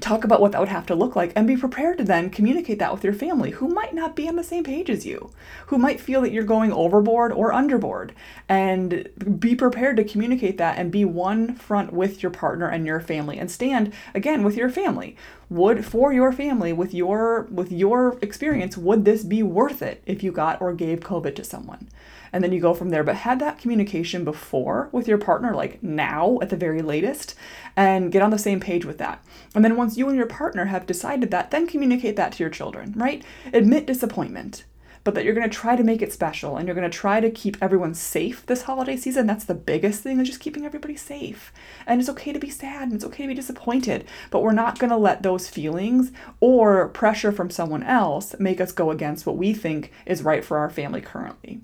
talk 0.00 0.24
about 0.24 0.40
what 0.40 0.52
that 0.52 0.60
would 0.60 0.68
have 0.68 0.86
to 0.86 0.94
look 0.94 1.14
like 1.14 1.32
and 1.36 1.46
be 1.46 1.56
prepared 1.56 1.98
to 1.98 2.04
then 2.04 2.30
communicate 2.30 2.78
that 2.78 2.92
with 2.92 3.04
your 3.04 3.12
family 3.12 3.50
who 3.50 3.68
might 3.68 3.94
not 3.94 4.16
be 4.16 4.28
on 4.28 4.36
the 4.36 4.44
same 4.44 4.64
page 4.64 4.90
as 4.90 5.06
you, 5.06 5.30
who 5.66 5.78
might 5.78 6.00
feel 6.00 6.20
that 6.22 6.32
you're 6.32 6.44
going 6.44 6.72
overboard 6.72 7.32
or 7.32 7.52
underboard. 7.52 8.10
And 8.48 9.08
be 9.38 9.54
prepared 9.54 9.96
to 9.96 10.04
communicate 10.04 10.58
that 10.58 10.78
and 10.78 10.90
be 10.90 11.04
one 11.04 11.54
front 11.54 11.92
with 11.92 12.22
your 12.22 12.30
partner 12.30 12.68
and 12.68 12.86
your 12.86 13.00
family 13.00 13.38
and 13.38 13.50
stand 13.50 13.92
again 14.14 14.42
with 14.42 14.56
your 14.56 14.70
family. 14.70 15.16
Would 15.50 15.84
for 15.84 16.12
your 16.12 16.32
family 16.32 16.72
with 16.72 16.94
your 16.94 17.48
with 17.50 17.70
your 17.72 18.18
experience, 18.22 18.76
would 18.76 19.04
this 19.04 19.24
be 19.24 19.42
worth 19.42 19.82
it 19.82 20.02
if 20.06 20.22
you 20.22 20.32
got 20.32 20.60
or 20.60 20.72
gave 20.72 21.00
COVID 21.00 21.34
to 21.36 21.44
someone? 21.44 21.88
and 22.32 22.42
then 22.42 22.52
you 22.52 22.60
go 22.60 22.74
from 22.74 22.90
there. 22.90 23.04
But 23.04 23.16
had 23.16 23.38
that 23.40 23.58
communication 23.58 24.24
before 24.24 24.88
with 24.92 25.08
your 25.08 25.18
partner, 25.18 25.54
like 25.54 25.82
now 25.82 26.38
at 26.40 26.50
the 26.50 26.56
very 26.56 26.82
latest, 26.82 27.34
and 27.76 28.12
get 28.12 28.22
on 28.22 28.30
the 28.30 28.38
same 28.38 28.60
page 28.60 28.84
with 28.84 28.98
that. 28.98 29.24
And 29.54 29.64
then 29.64 29.76
once 29.76 29.96
you 29.96 30.08
and 30.08 30.16
your 30.16 30.26
partner 30.26 30.66
have 30.66 30.86
decided 30.86 31.30
that, 31.30 31.50
then 31.50 31.66
communicate 31.66 32.16
that 32.16 32.32
to 32.32 32.42
your 32.42 32.50
children, 32.50 32.92
right? 32.96 33.24
Admit 33.52 33.86
disappointment 33.86 34.64
but 35.02 35.14
that 35.14 35.24
you're 35.24 35.34
going 35.34 35.48
to 35.48 35.56
try 35.56 35.76
to 35.76 35.82
make 35.82 36.02
it 36.02 36.12
special 36.12 36.56
and 36.56 36.66
you're 36.66 36.74
going 36.74 36.90
to 36.90 36.98
try 36.98 37.20
to 37.20 37.30
keep 37.30 37.56
everyone 37.60 37.94
safe 37.94 38.44
this 38.46 38.62
holiday 38.62 38.96
season. 38.96 39.26
That's 39.26 39.44
the 39.44 39.54
biggest 39.54 40.02
thing, 40.02 40.20
is 40.20 40.28
just 40.28 40.40
keeping 40.40 40.66
everybody 40.66 40.96
safe. 40.96 41.52
And 41.86 42.00
it's 42.00 42.10
okay 42.10 42.32
to 42.32 42.38
be 42.38 42.50
sad 42.50 42.82
and 42.84 42.92
it's 42.94 43.04
okay 43.04 43.24
to 43.24 43.28
be 43.28 43.34
disappointed, 43.34 44.04
but 44.30 44.42
we're 44.42 44.52
not 44.52 44.78
going 44.78 44.90
to 44.90 44.96
let 44.96 45.22
those 45.22 45.48
feelings 45.48 46.12
or 46.40 46.88
pressure 46.88 47.32
from 47.32 47.50
someone 47.50 47.82
else 47.82 48.34
make 48.38 48.60
us 48.60 48.72
go 48.72 48.90
against 48.90 49.26
what 49.26 49.36
we 49.36 49.54
think 49.54 49.92
is 50.04 50.22
right 50.22 50.44
for 50.44 50.58
our 50.58 50.70
family 50.70 51.00
currently. 51.00 51.60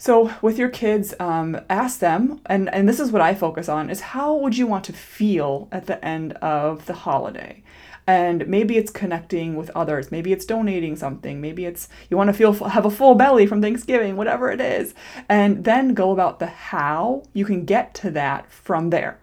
So 0.00 0.32
with 0.40 0.58
your 0.58 0.68
kids, 0.68 1.12
um, 1.18 1.60
ask 1.68 1.98
them, 1.98 2.40
and, 2.46 2.72
and 2.72 2.88
this 2.88 3.00
is 3.00 3.10
what 3.10 3.20
I 3.20 3.34
focus 3.34 3.68
on, 3.68 3.90
is 3.90 4.00
how 4.00 4.36
would 4.36 4.56
you 4.56 4.66
want 4.66 4.84
to 4.84 4.92
feel 4.92 5.68
at 5.72 5.86
the 5.86 6.02
end 6.04 6.34
of 6.34 6.86
the 6.86 6.94
holiday? 6.94 7.64
And 8.08 8.48
maybe 8.48 8.78
it's 8.78 8.90
connecting 8.90 9.54
with 9.54 9.70
others. 9.76 10.10
Maybe 10.10 10.32
it's 10.32 10.46
donating 10.46 10.96
something. 10.96 11.42
Maybe 11.42 11.66
it's 11.66 11.90
you 12.08 12.16
want 12.16 12.28
to 12.28 12.32
feel 12.32 12.54
have 12.54 12.86
a 12.86 12.90
full 12.90 13.14
belly 13.14 13.46
from 13.46 13.60
Thanksgiving, 13.60 14.16
whatever 14.16 14.50
it 14.50 14.62
is. 14.62 14.94
And 15.28 15.64
then 15.64 15.92
go 15.92 16.10
about 16.10 16.38
the 16.38 16.46
how 16.46 17.24
you 17.34 17.44
can 17.44 17.66
get 17.66 17.92
to 17.96 18.10
that 18.12 18.50
from 18.50 18.88
there 18.88 19.20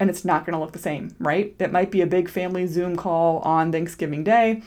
and 0.00 0.08
it's 0.08 0.24
not 0.24 0.46
going 0.46 0.52
to 0.52 0.60
look 0.60 0.72
the 0.72 0.78
same, 0.78 1.14
right? 1.18 1.54
It 1.58 1.72
might 1.72 1.90
be 1.90 2.00
a 2.00 2.06
big 2.06 2.28
family 2.28 2.66
Zoom 2.66 2.96
call 2.96 3.38
on 3.40 3.72
Thanksgiving 3.72 4.22
Day 4.22 4.62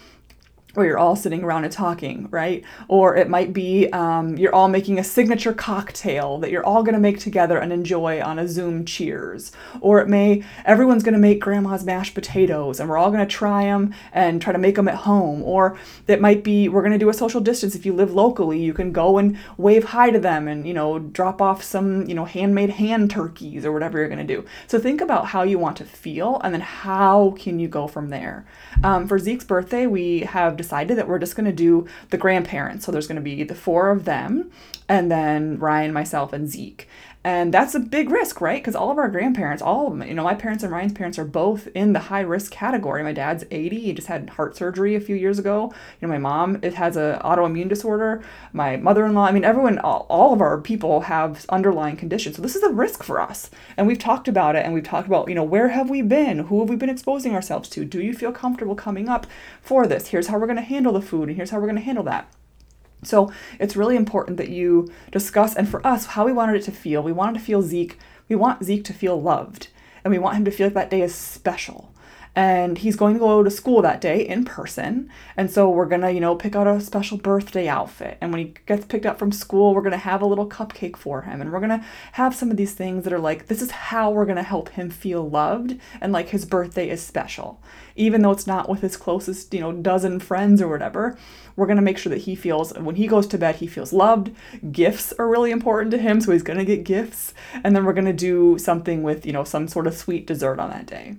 where 0.73 0.85
you're 0.85 0.97
all 0.97 1.15
sitting 1.15 1.43
around 1.43 1.63
and 1.63 1.73
talking, 1.73 2.27
right? 2.31 2.63
Or 2.87 3.15
it 3.15 3.29
might 3.29 3.53
be 3.53 3.89
um, 3.89 4.37
you're 4.37 4.55
all 4.55 4.67
making 4.67 4.99
a 4.99 5.03
signature 5.03 5.53
cocktail 5.53 6.37
that 6.39 6.51
you're 6.51 6.65
all 6.65 6.83
to 6.93 6.99
make 6.99 7.19
together 7.19 7.57
and 7.57 7.73
enjoy 7.73 8.21
on 8.21 8.39
a 8.39 8.47
Zoom 8.47 8.85
cheers. 8.85 9.51
Or 9.81 9.99
it 9.99 10.07
may, 10.07 10.43
everyone's 10.65 11.03
to 11.13 11.19
make 11.19 11.39
grandma's 11.39 11.83
mashed 11.83 12.13
potatoes 12.13 12.79
and 12.79 12.89
we're 12.89 12.97
all 12.97 13.11
to 13.27 13.33
try 13.33 13.63
them 13.63 13.93
and 14.13 14.41
try 14.41 14.53
to 14.53 14.59
make 14.59 14.75
them 14.75 14.87
at 14.87 14.95
home. 14.95 15.43
Or 15.43 15.77
it 16.07 16.21
might 16.21 16.43
be 16.43 16.69
we're 16.69 16.81
to 16.91 16.97
do 16.97 17.09
a 17.09 17.13
social 17.13 17.41
distance. 17.41 17.75
If 17.75 17.85
you 17.85 17.93
live 17.93 18.13
locally, 18.13 18.61
you 18.61 18.73
can 18.73 18.91
go 18.91 19.17
and 19.17 19.37
wave 19.57 19.85
hi 19.85 20.09
to 20.09 20.19
them 20.19 20.47
and, 20.47 20.67
you 20.67 20.73
know, 20.73 20.99
drop 20.99 21.41
off 21.41 21.63
some, 21.63 22.07
you 22.07 22.15
know, 22.15 22.25
handmade 22.25 22.71
hand 22.71 23.11
turkeys 23.11 23.65
or 23.65 23.71
whatever 23.71 23.97
you're 23.97 24.07
to 24.25 24.35
do. 24.35 24.45
So 24.67 24.79
think 24.79 25.01
about 25.01 25.27
how 25.27 25.43
you 25.43 25.59
want 25.59 25.77
to 25.77 25.85
feel 25.85 26.39
and 26.43 26.53
then 26.53 26.61
how 26.61 27.31
can 27.37 27.59
you 27.59 27.67
go 27.67 27.87
from 27.87 28.09
there. 28.09 28.45
Um, 28.83 29.07
for 29.07 29.19
Zeke's 29.19 29.45
birthday, 29.45 29.87
we 29.87 30.21
have 30.21 30.60
decided 30.61 30.97
that 30.97 31.07
we're 31.07 31.19
just 31.19 31.35
going 31.35 31.45
to 31.45 31.51
do 31.51 31.87
the 32.09 32.17
grandparents. 32.17 32.85
So 32.85 32.91
there's 32.91 33.07
going 33.07 33.15
to 33.15 33.21
be 33.21 33.43
the 33.43 33.55
four 33.55 33.89
of 33.89 34.05
them, 34.05 34.51
and 34.87 35.11
then 35.11 35.57
Ryan, 35.57 35.93
myself, 35.93 36.33
and 36.33 36.49
Zeke. 36.49 36.87
And 37.23 37.53
that's 37.53 37.75
a 37.75 37.79
big 37.79 38.09
risk, 38.09 38.41
right? 38.41 38.59
Because 38.61 38.75
all 38.75 38.89
of 38.89 38.97
our 38.97 39.07
grandparents, 39.07 39.61
all 39.61 39.85
of 39.85 39.97
them, 39.97 40.07
you 40.07 40.15
know, 40.15 40.23
my 40.23 40.33
parents 40.33 40.63
and 40.63 40.71
Ryan's 40.71 40.93
parents 40.93 41.19
are 41.19 41.25
both 41.25 41.67
in 41.75 41.93
the 41.93 41.99
high 41.99 42.21
risk 42.21 42.51
category. 42.51 43.03
My 43.03 43.13
dad's 43.13 43.45
80, 43.51 43.79
he 43.79 43.93
just 43.93 44.07
had 44.07 44.31
heart 44.31 44.57
surgery 44.57 44.95
a 44.95 44.99
few 44.99 45.15
years 45.15 45.37
ago. 45.37 45.71
You 45.99 46.07
know, 46.07 46.13
my 46.13 46.17
mom, 46.17 46.57
it 46.63 46.73
has 46.73 46.97
an 46.97 47.19
autoimmune 47.19 47.69
disorder. 47.69 48.23
My 48.53 48.75
mother 48.75 49.05
in 49.05 49.13
law, 49.13 49.25
I 49.25 49.31
mean, 49.33 49.43
everyone, 49.43 49.77
all, 49.79 50.07
all 50.09 50.33
of 50.33 50.41
our 50.41 50.59
people 50.59 51.01
have 51.01 51.45
underlying 51.49 51.95
conditions. 51.95 52.37
So 52.37 52.41
this 52.41 52.55
is 52.55 52.63
a 52.63 52.69
risk 52.69 53.03
for 53.03 53.21
us. 53.21 53.51
And 53.77 53.85
we've 53.85 53.99
talked 53.99 54.27
about 54.27 54.55
it 54.55 54.65
and 54.65 54.73
we've 54.73 54.83
talked 54.83 55.07
about, 55.07 55.29
you 55.29 55.35
know, 55.35 55.43
where 55.43 55.67
have 55.67 55.91
we 55.91 56.01
been? 56.01 56.39
Who 56.39 56.61
have 56.61 56.69
we 56.69 56.75
been 56.75 56.89
exposing 56.89 57.35
ourselves 57.35 57.69
to? 57.69 57.85
Do 57.85 58.01
you 58.01 58.15
feel 58.15 58.31
comfortable 58.31 58.73
coming 58.73 59.07
up 59.07 59.27
for 59.61 59.85
this? 59.85 60.07
Here's 60.07 60.27
how 60.27 60.39
we're 60.39 60.47
going 60.47 60.55
to 60.55 60.63
handle 60.63 60.93
the 60.93 61.01
food 61.03 61.27
and 61.27 61.37
here's 61.37 61.51
how 61.51 61.59
we're 61.59 61.67
going 61.67 61.75
to 61.75 61.81
handle 61.81 62.03
that. 62.05 62.27
So 63.03 63.31
it's 63.59 63.75
really 63.75 63.95
important 63.95 64.37
that 64.37 64.49
you 64.49 64.91
discuss, 65.11 65.55
and 65.55 65.67
for 65.67 65.85
us, 65.85 66.07
how 66.07 66.25
we 66.25 66.33
wanted 66.33 66.55
it 66.55 66.63
to 66.63 66.71
feel. 66.71 67.01
We 67.01 67.11
wanted 67.11 67.39
to 67.39 67.45
feel 67.45 67.61
Zeke, 67.61 67.97
we 68.29 68.35
want 68.35 68.63
Zeke 68.63 68.83
to 68.85 68.93
feel 68.93 69.21
loved, 69.21 69.67
and 70.03 70.11
we 70.11 70.19
want 70.19 70.37
him 70.37 70.45
to 70.45 70.51
feel 70.51 70.67
like 70.67 70.73
that 70.75 70.89
day 70.89 71.01
is 71.01 71.15
special 71.15 71.93
and 72.35 72.77
he's 72.77 72.95
going 72.95 73.13
to 73.15 73.19
go 73.19 73.43
to 73.43 73.51
school 73.51 73.81
that 73.81 73.99
day 73.99 74.25
in 74.25 74.45
person. 74.45 75.09
And 75.35 75.51
so 75.51 75.69
we're 75.69 75.85
going 75.85 76.01
to, 76.01 76.11
you 76.11 76.21
know, 76.21 76.35
pick 76.35 76.55
out 76.55 76.65
a 76.65 76.79
special 76.79 77.17
birthday 77.17 77.67
outfit. 77.67 78.17
And 78.21 78.31
when 78.31 78.39
he 78.39 78.53
gets 78.65 78.85
picked 78.85 79.05
up 79.05 79.19
from 79.19 79.33
school, 79.33 79.73
we're 79.73 79.81
going 79.81 79.91
to 79.91 79.97
have 79.97 80.21
a 80.21 80.25
little 80.25 80.47
cupcake 80.47 80.95
for 80.95 81.23
him. 81.23 81.41
And 81.41 81.51
we're 81.51 81.59
going 81.59 81.77
to 81.77 81.85
have 82.13 82.33
some 82.33 82.49
of 82.49 82.55
these 82.55 82.73
things 82.73 83.03
that 83.03 83.11
are 83.11 83.19
like, 83.19 83.47
this 83.47 83.61
is 83.61 83.71
how 83.71 84.11
we're 84.11 84.25
going 84.25 84.37
to 84.37 84.43
help 84.43 84.69
him 84.69 84.89
feel 84.89 85.29
loved 85.29 85.77
and 85.99 86.13
like 86.13 86.29
his 86.29 86.45
birthday 86.45 86.89
is 86.89 87.01
special. 87.01 87.61
Even 87.97 88.21
though 88.21 88.31
it's 88.31 88.47
not 88.47 88.69
with 88.69 88.79
his 88.79 88.95
closest, 88.95 89.53
you 89.53 89.59
know, 89.59 89.73
dozen 89.73 90.19
friends 90.21 90.61
or 90.61 90.69
whatever, 90.69 91.17
we're 91.57 91.67
going 91.67 91.75
to 91.75 91.83
make 91.83 91.97
sure 91.97 92.11
that 92.11 92.21
he 92.21 92.35
feels, 92.35 92.71
when 92.77 92.95
he 92.95 93.07
goes 93.07 93.27
to 93.27 93.37
bed, 93.37 93.55
he 93.55 93.67
feels 93.67 93.91
loved. 93.91 94.33
Gifts 94.71 95.11
are 95.19 95.27
really 95.27 95.51
important 95.51 95.91
to 95.91 95.97
him, 95.97 96.21
so 96.21 96.31
he's 96.31 96.43
going 96.43 96.59
to 96.59 96.65
get 96.65 96.85
gifts. 96.85 97.33
And 97.61 97.75
then 97.75 97.83
we're 97.83 97.91
going 97.91 98.05
to 98.05 98.13
do 98.13 98.57
something 98.57 99.03
with, 99.03 99.25
you 99.25 99.33
know, 99.33 99.43
some 99.43 99.67
sort 99.67 99.85
of 99.85 99.97
sweet 99.97 100.25
dessert 100.25 100.59
on 100.59 100.69
that 100.69 100.85
day. 100.85 101.17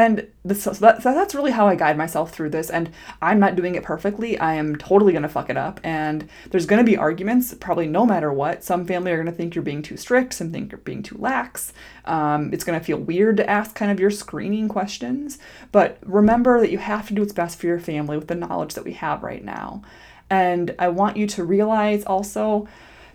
And 0.00 0.28
this, 0.46 0.62
so, 0.62 0.70
that, 0.70 1.02
so 1.02 1.12
that's 1.12 1.34
really 1.34 1.50
how 1.50 1.66
I 1.66 1.74
guide 1.74 1.98
myself 1.98 2.32
through 2.32 2.48
this. 2.48 2.70
And 2.70 2.90
I'm 3.20 3.38
not 3.38 3.54
doing 3.54 3.74
it 3.74 3.82
perfectly. 3.82 4.38
I 4.38 4.54
am 4.54 4.76
totally 4.76 5.12
going 5.12 5.24
to 5.24 5.28
fuck 5.28 5.50
it 5.50 5.58
up. 5.58 5.78
And 5.84 6.26
there's 6.50 6.64
going 6.64 6.78
to 6.78 6.90
be 6.90 6.96
arguments, 6.96 7.52
probably 7.52 7.86
no 7.86 8.06
matter 8.06 8.32
what. 8.32 8.64
Some 8.64 8.86
family 8.86 9.12
are 9.12 9.16
going 9.16 9.26
to 9.26 9.32
think 9.32 9.54
you're 9.54 9.62
being 9.62 9.82
too 9.82 9.98
strict, 9.98 10.32
some 10.32 10.50
think 10.50 10.72
you're 10.72 10.78
being 10.78 11.02
too 11.02 11.18
lax. 11.18 11.74
Um, 12.06 12.50
it's 12.54 12.64
going 12.64 12.80
to 12.80 12.84
feel 12.84 12.96
weird 12.96 13.36
to 13.36 13.50
ask 13.50 13.74
kind 13.74 13.92
of 13.92 14.00
your 14.00 14.10
screening 14.10 14.68
questions. 14.70 15.38
But 15.70 15.98
remember 16.02 16.60
that 16.60 16.70
you 16.70 16.78
have 16.78 17.06
to 17.08 17.14
do 17.14 17.20
what's 17.20 17.34
best 17.34 17.60
for 17.60 17.66
your 17.66 17.78
family 17.78 18.16
with 18.16 18.28
the 18.28 18.34
knowledge 18.34 18.72
that 18.72 18.84
we 18.84 18.94
have 18.94 19.22
right 19.22 19.44
now. 19.44 19.82
And 20.30 20.74
I 20.78 20.88
want 20.88 21.18
you 21.18 21.26
to 21.26 21.44
realize 21.44 22.04
also 22.04 22.66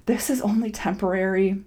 this 0.06 0.30
is 0.30 0.40
only 0.40 0.70
temporary 0.70 1.64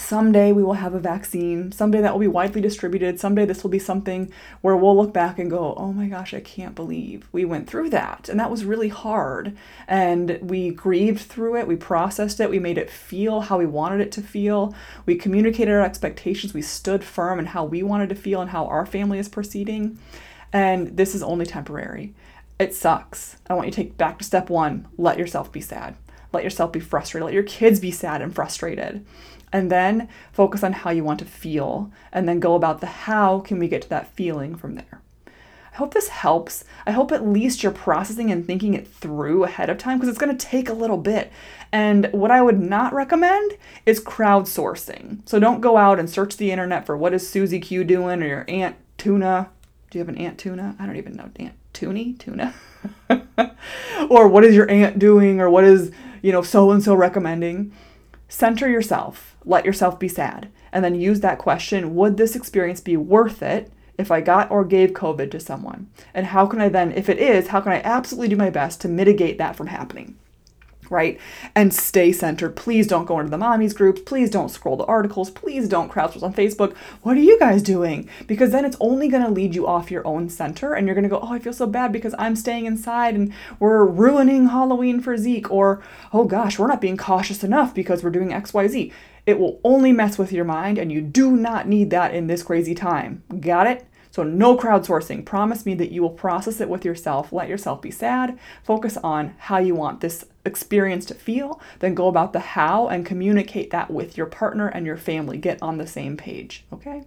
someday 0.00 0.50
we 0.50 0.62
will 0.62 0.74
have 0.74 0.94
a 0.94 0.98
vaccine. 0.98 1.70
Someday 1.72 2.00
that 2.00 2.12
will 2.12 2.20
be 2.20 2.26
widely 2.26 2.60
distributed. 2.60 3.20
Someday 3.20 3.44
this 3.44 3.62
will 3.62 3.70
be 3.70 3.78
something 3.78 4.32
where 4.60 4.76
we'll 4.76 4.96
look 4.96 5.12
back 5.12 5.38
and 5.38 5.50
go, 5.50 5.74
oh 5.76 5.92
my 5.92 6.06
gosh, 6.06 6.32
I 6.32 6.40
can't 6.40 6.74
believe 6.74 7.28
we 7.32 7.44
went 7.44 7.68
through 7.68 7.90
that. 7.90 8.28
And 8.28 8.40
that 8.40 8.50
was 8.50 8.64
really 8.64 8.88
hard. 8.88 9.56
And 9.86 10.38
we 10.42 10.70
grieved 10.70 11.20
through 11.20 11.56
it. 11.56 11.66
We 11.66 11.76
processed 11.76 12.40
it. 12.40 12.50
We 12.50 12.58
made 12.58 12.78
it 12.78 12.90
feel 12.90 13.42
how 13.42 13.58
we 13.58 13.66
wanted 13.66 14.00
it 14.00 14.12
to 14.12 14.22
feel. 14.22 14.74
We 15.06 15.16
communicated 15.16 15.72
our 15.72 15.84
expectations. 15.84 16.54
We 16.54 16.62
stood 16.62 17.04
firm 17.04 17.38
in 17.38 17.46
how 17.46 17.64
we 17.64 17.82
wanted 17.82 18.08
to 18.08 18.14
feel 18.14 18.40
and 18.40 18.50
how 18.50 18.66
our 18.66 18.86
family 18.86 19.18
is 19.18 19.28
proceeding. 19.28 19.98
And 20.52 20.96
this 20.96 21.14
is 21.14 21.22
only 21.22 21.46
temporary. 21.46 22.14
It 22.58 22.74
sucks. 22.74 23.36
I 23.48 23.54
want 23.54 23.68
you 23.68 23.72
to 23.72 23.76
take 23.76 23.96
back 23.96 24.18
to 24.18 24.24
step 24.24 24.50
one 24.50 24.88
let 24.98 25.18
yourself 25.18 25.52
be 25.52 25.60
sad. 25.60 25.96
Let 26.32 26.44
yourself 26.44 26.72
be 26.72 26.80
frustrated. 26.80 27.24
Let 27.24 27.34
your 27.34 27.42
kids 27.42 27.80
be 27.80 27.90
sad 27.90 28.22
and 28.22 28.34
frustrated 28.34 29.04
and 29.52 29.70
then 29.70 30.08
focus 30.32 30.62
on 30.62 30.72
how 30.72 30.90
you 30.90 31.04
want 31.04 31.18
to 31.18 31.24
feel 31.24 31.90
and 32.12 32.28
then 32.28 32.40
go 32.40 32.54
about 32.54 32.80
the 32.80 32.86
how 32.86 33.40
can 33.40 33.58
we 33.58 33.68
get 33.68 33.82
to 33.82 33.88
that 33.88 34.14
feeling 34.14 34.54
from 34.54 34.76
there. 34.76 35.00
I 35.72 35.76
hope 35.76 35.94
this 35.94 36.08
helps. 36.08 36.64
I 36.84 36.90
hope 36.90 37.12
at 37.12 37.26
least 37.26 37.62
you're 37.62 37.72
processing 37.72 38.30
and 38.30 38.44
thinking 38.44 38.74
it 38.74 38.88
through 38.88 39.44
ahead 39.44 39.70
of 39.70 39.78
time 39.78 39.98
because 39.98 40.08
it's 40.08 40.18
going 40.18 40.36
to 40.36 40.46
take 40.46 40.68
a 40.68 40.74
little 40.74 40.96
bit. 40.96 41.32
And 41.72 42.10
what 42.12 42.32
I 42.32 42.42
would 42.42 42.60
not 42.60 42.92
recommend 42.92 43.52
is 43.86 44.02
crowdsourcing. 44.02 45.28
So 45.28 45.38
don't 45.38 45.60
go 45.60 45.76
out 45.76 46.00
and 46.00 46.10
search 46.10 46.36
the 46.36 46.50
internet 46.50 46.86
for 46.86 46.96
what 46.96 47.14
is 47.14 47.28
Susie 47.28 47.60
Q 47.60 47.84
doing 47.84 48.22
or 48.22 48.26
your 48.26 48.44
Aunt 48.48 48.76
Tuna. 48.98 49.48
Do 49.90 49.98
you 49.98 50.04
have 50.04 50.08
an 50.08 50.20
Aunt 50.20 50.38
Tuna? 50.38 50.74
I 50.78 50.86
don't 50.86 50.96
even 50.96 51.14
know. 51.14 51.30
Aunt 51.36 51.54
Toonie? 51.72 52.14
Tuna? 52.18 52.52
or 54.10 54.26
what 54.26 54.44
is 54.44 54.56
your 54.56 54.68
aunt 54.68 54.98
doing 54.98 55.40
or 55.40 55.48
what 55.48 55.64
is, 55.64 55.92
you 56.22 56.32
know, 56.32 56.42
so 56.42 56.70
and 56.70 56.82
so 56.82 56.94
recommending? 56.94 57.72
Center 58.28 58.68
yourself, 58.68 59.36
let 59.44 59.64
yourself 59.64 59.98
be 59.98 60.08
sad, 60.08 60.48
and 60.72 60.84
then 60.84 60.94
use 60.94 61.20
that 61.20 61.38
question 61.38 61.94
Would 61.96 62.16
this 62.16 62.36
experience 62.36 62.80
be 62.80 62.96
worth 62.96 63.42
it 63.42 63.72
if 63.98 64.10
I 64.10 64.20
got 64.20 64.50
or 64.50 64.64
gave 64.64 64.90
COVID 64.90 65.30
to 65.32 65.40
someone? 65.40 65.90
And 66.14 66.26
how 66.26 66.46
can 66.46 66.60
I 66.60 66.68
then, 66.68 66.92
if 66.92 67.08
it 67.08 67.18
is, 67.18 67.48
how 67.48 67.60
can 67.60 67.72
I 67.72 67.82
absolutely 67.82 68.28
do 68.28 68.36
my 68.36 68.50
best 68.50 68.80
to 68.82 68.88
mitigate 68.88 69.38
that 69.38 69.56
from 69.56 69.66
happening? 69.66 70.16
Right? 70.90 71.18
And 71.54 71.72
stay 71.72 72.12
centered. 72.12 72.56
Please 72.56 72.86
don't 72.86 73.06
go 73.06 73.18
into 73.18 73.30
the 73.30 73.38
mommies 73.38 73.74
groups. 73.74 74.00
Please 74.04 74.28
don't 74.28 74.50
scroll 74.50 74.76
the 74.76 74.84
articles. 74.84 75.30
Please 75.30 75.68
don't 75.68 75.90
crowdsource 75.90 76.22
on 76.22 76.34
Facebook. 76.34 76.76
What 77.02 77.16
are 77.16 77.20
you 77.20 77.38
guys 77.38 77.62
doing? 77.62 78.08
Because 78.26 78.50
then 78.50 78.64
it's 78.64 78.76
only 78.80 79.08
going 79.08 79.22
to 79.22 79.30
lead 79.30 79.54
you 79.54 79.66
off 79.66 79.90
your 79.90 80.06
own 80.06 80.28
center 80.28 80.74
and 80.74 80.86
you're 80.86 80.94
going 80.94 81.04
to 81.04 81.08
go, 81.08 81.20
oh, 81.20 81.32
I 81.32 81.38
feel 81.38 81.52
so 81.52 81.66
bad 81.66 81.92
because 81.92 82.14
I'm 82.18 82.36
staying 82.36 82.66
inside 82.66 83.14
and 83.14 83.32
we're 83.58 83.84
ruining 83.84 84.48
Halloween 84.48 85.00
for 85.00 85.16
Zeke. 85.16 85.50
Or, 85.50 85.82
oh 86.12 86.24
gosh, 86.24 86.58
we're 86.58 86.66
not 86.66 86.80
being 86.80 86.96
cautious 86.96 87.44
enough 87.44 87.74
because 87.74 88.02
we're 88.02 88.10
doing 88.10 88.30
XYZ. 88.30 88.92
It 89.26 89.38
will 89.38 89.60
only 89.62 89.92
mess 89.92 90.18
with 90.18 90.32
your 90.32 90.44
mind 90.44 90.78
and 90.78 90.90
you 90.90 91.00
do 91.00 91.36
not 91.36 91.68
need 91.68 91.90
that 91.90 92.14
in 92.14 92.26
this 92.26 92.42
crazy 92.42 92.74
time. 92.74 93.22
Got 93.40 93.66
it? 93.66 93.86
So, 94.10 94.22
no 94.24 94.56
crowdsourcing. 94.56 95.24
Promise 95.24 95.64
me 95.64 95.74
that 95.74 95.92
you 95.92 96.02
will 96.02 96.10
process 96.10 96.60
it 96.60 96.68
with 96.68 96.84
yourself. 96.84 97.32
Let 97.32 97.48
yourself 97.48 97.80
be 97.80 97.90
sad. 97.90 98.38
Focus 98.64 98.96
on 98.98 99.34
how 99.38 99.58
you 99.58 99.74
want 99.74 100.00
this 100.00 100.24
experience 100.44 101.04
to 101.06 101.14
feel. 101.14 101.60
Then 101.78 101.94
go 101.94 102.08
about 102.08 102.32
the 102.32 102.40
how 102.40 102.88
and 102.88 103.06
communicate 103.06 103.70
that 103.70 103.90
with 103.90 104.16
your 104.16 104.26
partner 104.26 104.66
and 104.66 104.84
your 104.84 104.96
family. 104.96 105.38
Get 105.38 105.62
on 105.62 105.78
the 105.78 105.86
same 105.86 106.16
page. 106.16 106.64
Okay? 106.72 107.04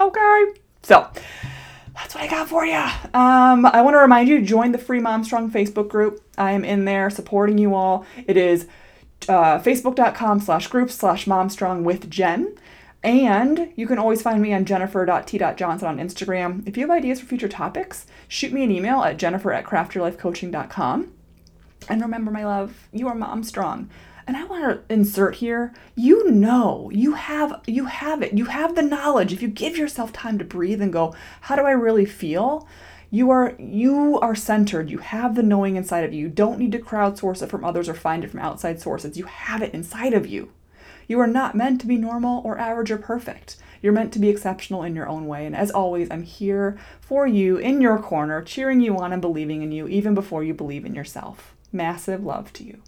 Okay. 0.00 0.44
So, 0.82 1.08
that's 1.94 2.14
what 2.14 2.24
I 2.24 2.28
got 2.28 2.48
for 2.48 2.66
you. 2.66 2.74
Um, 2.74 3.64
I 3.64 3.80
want 3.80 3.94
to 3.94 3.98
remind 3.98 4.28
you 4.28 4.40
to 4.40 4.44
join 4.44 4.72
the 4.72 4.78
free 4.78 5.00
Mom 5.00 5.24
Strong 5.24 5.50
Facebook 5.52 5.88
group. 5.88 6.22
I 6.36 6.52
am 6.52 6.64
in 6.64 6.84
there 6.84 7.08
supporting 7.08 7.56
you 7.56 7.74
all. 7.74 8.04
It 8.26 8.36
is 8.36 8.66
uh, 9.28 9.60
facebook.com 9.60 10.40
slash 10.40 10.66
group 10.66 10.90
slash 10.90 11.26
momstrong 11.26 11.82
with 11.84 12.10
Jen. 12.10 12.56
And 13.04 13.70
you 13.76 13.86
can 13.86 13.98
always 13.98 14.22
find 14.22 14.40
me 14.40 14.54
on 14.54 14.64
jennifer.t.johnson 14.64 15.86
on 15.86 15.98
Instagram. 15.98 16.66
If 16.66 16.78
you 16.78 16.84
have 16.84 16.96
ideas 16.96 17.20
for 17.20 17.26
future 17.26 17.48
topics, 17.48 18.06
shoot 18.28 18.50
me 18.50 18.64
an 18.64 18.70
email 18.70 19.02
at 19.02 19.18
jennifer 19.18 19.52
at 19.52 19.66
craftyourlifecoaching.com. 19.66 21.12
And 21.86 22.00
remember, 22.00 22.30
my 22.30 22.46
love, 22.46 22.88
you 22.92 23.06
are 23.08 23.14
mom 23.14 23.44
strong. 23.44 23.90
And 24.26 24.38
I 24.38 24.44
want 24.44 24.88
to 24.88 24.92
insert 24.94 25.36
here, 25.36 25.74
you 25.94 26.30
know, 26.30 26.90
you 26.94 27.12
have 27.12 27.60
you 27.66 27.84
have 27.84 28.22
it. 28.22 28.32
You 28.32 28.46
have 28.46 28.74
the 28.74 28.80
knowledge. 28.80 29.34
If 29.34 29.42
you 29.42 29.48
give 29.48 29.76
yourself 29.76 30.10
time 30.14 30.38
to 30.38 30.44
breathe 30.44 30.80
and 30.80 30.90
go, 30.90 31.14
how 31.42 31.56
do 31.56 31.62
I 31.62 31.72
really 31.72 32.06
feel? 32.06 32.66
You 33.10 33.28
are 33.28 33.54
you 33.58 34.18
are 34.20 34.34
centered. 34.34 34.88
You 34.88 34.98
have 34.98 35.34
the 35.34 35.42
knowing 35.42 35.76
inside 35.76 36.04
of 36.04 36.14
you. 36.14 36.20
You 36.20 36.28
don't 36.30 36.58
need 36.58 36.72
to 36.72 36.78
crowdsource 36.78 37.42
it 37.42 37.50
from 37.50 37.66
others 37.66 37.86
or 37.86 37.92
find 37.92 38.24
it 38.24 38.30
from 38.30 38.40
outside 38.40 38.80
sources. 38.80 39.18
You 39.18 39.26
have 39.26 39.60
it 39.60 39.74
inside 39.74 40.14
of 40.14 40.26
you. 40.26 40.52
You 41.08 41.20
are 41.20 41.26
not 41.26 41.54
meant 41.54 41.80
to 41.80 41.86
be 41.86 41.96
normal 41.96 42.42
or 42.44 42.58
average 42.58 42.90
or 42.90 42.98
perfect. 42.98 43.56
You're 43.82 43.92
meant 43.92 44.12
to 44.14 44.18
be 44.18 44.30
exceptional 44.30 44.82
in 44.82 44.96
your 44.96 45.08
own 45.08 45.26
way. 45.26 45.44
And 45.44 45.54
as 45.54 45.70
always, 45.70 46.10
I'm 46.10 46.22
here 46.22 46.78
for 47.00 47.26
you 47.26 47.58
in 47.58 47.80
your 47.80 47.98
corner, 47.98 48.40
cheering 48.42 48.80
you 48.80 48.96
on 48.96 49.12
and 49.12 49.20
believing 49.20 49.62
in 49.62 49.72
you 49.72 49.86
even 49.88 50.14
before 50.14 50.42
you 50.42 50.54
believe 50.54 50.86
in 50.86 50.94
yourself. 50.94 51.54
Massive 51.72 52.24
love 52.24 52.52
to 52.54 52.64
you. 52.64 52.80